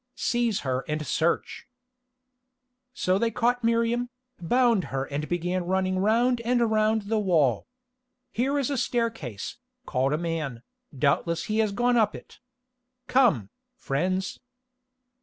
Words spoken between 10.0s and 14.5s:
a man, "doubtless he has gone up it. Come, friends."